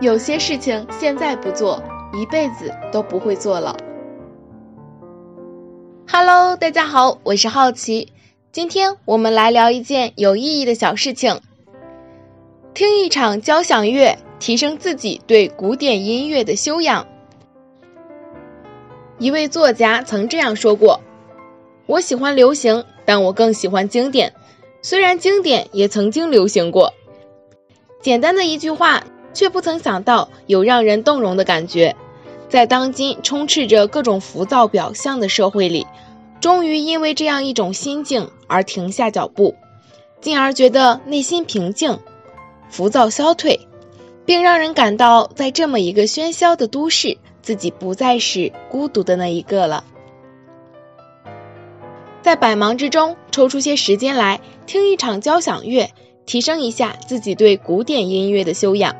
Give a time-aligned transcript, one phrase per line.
[0.00, 3.76] 有些事情现在不做，一辈子都不会做了。
[6.08, 8.12] Hello，大家好，我是好奇，
[8.52, 11.40] 今天我们来聊一件有意义的小事情。
[12.74, 17.04] 听一场交响乐，提升自己对古典音乐的修养。
[19.18, 21.00] 一位作家曾这样说过
[21.86, 24.32] ：“我喜欢流行，但我更喜欢经典。
[24.80, 26.94] 虽然经典也曾经流行过。”
[28.00, 29.02] 简单的一句话。
[29.32, 31.94] 却不曾想到有让人动容的感觉，
[32.48, 35.86] 在当今充斥着各种浮躁表象的社会里，
[36.40, 39.54] 终于因为这样一种心境而停下脚步，
[40.20, 41.98] 进而觉得内心平静，
[42.70, 43.68] 浮躁消退，
[44.24, 49.84] 并让人感到在这么一个喧嚣的都市，自己不再是孤独的那一个了。
[52.20, 55.90] 在百忙之中抽出些时间来听一场交响乐，
[56.26, 58.94] 提升一下自己对古典音乐的修养。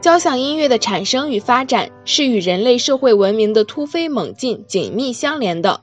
[0.00, 5.80] 交响音乐的产生与发展是与人类社会文明的突飞猛进紧密相连的，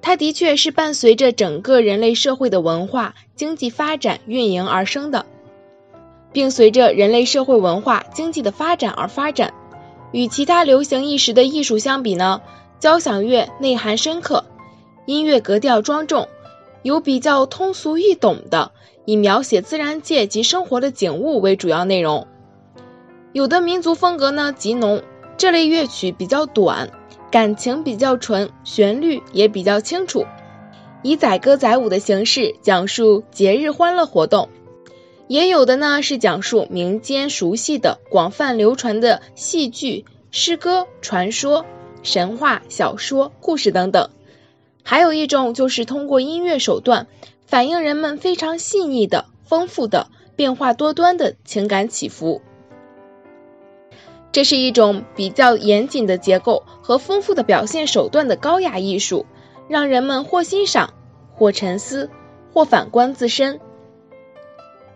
[0.00, 5.26] 它的确是伴随着整个人类社会的文化经济发展运营而生的，
[6.32, 9.52] 并随着人类社会文化经济的发展而发展。
[10.10, 12.40] 与其他流行一时的艺术相比呢，
[12.80, 14.44] 交响乐内涵深刻，
[15.04, 16.28] 音乐格调庄重，
[16.82, 18.72] 有比较通俗易懂的
[19.04, 22.26] 以描写自然界及生活的景物为主要内容。
[23.34, 25.02] 有的民族风格呢极浓，
[25.36, 26.90] 这类乐曲比较短，
[27.32, 30.24] 感情比较纯，旋律也比较清楚，
[31.02, 34.50] 以载歌载舞的形式讲述节日欢乐活动。
[35.26, 41.66] 也有的呢是讲述民间熟悉的、广泛流传的戏剧、诗歌、传说、
[42.04, 44.10] 神话、小说、故事等等。
[44.84, 47.08] 还有一种就是通过音乐手段，
[47.46, 52.40] 反映人们非常细腻的、丰富的、变化多端的情感起伏。
[54.34, 59.26] 这是一种比较严谨的结构和丰富的表现手段的高雅艺术，
[59.68, 60.92] 让人们或欣赏，
[61.32, 62.10] 或沉思，
[62.52, 63.60] 或反观自身。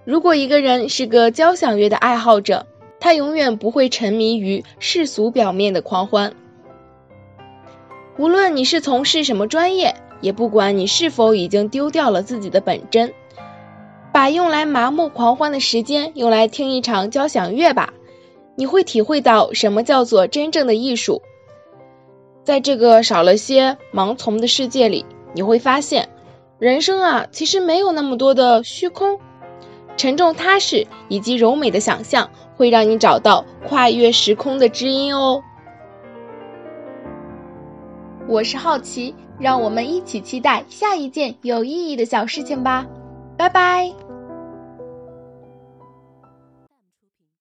[0.04, 2.66] 如果一个人是个交响乐的爱好者，
[2.98, 6.34] 他永远不会沉迷于世俗表面的狂欢。
[8.16, 13.14] 无论你是从事什么专业，也不管你是否已经丢掉了自己的本真，
[14.10, 17.92] 把用来麻木狂欢的时间用来听一场交响乐吧。
[18.58, 21.22] 你会体会到什么叫做真正的艺术，
[22.42, 26.08] 在这个少了些盲从的世界里，你会发现，
[26.58, 29.20] 人生啊，其实没有那么多的虚空，
[29.96, 35.40] 沉重踏实以及柔美的想象，会让你找到跨越时空的知音哦。
[38.26, 42.84] 我是好奇，让我们一起期待下一件有意义的小事情吧，
[43.36, 43.92] 拜拜。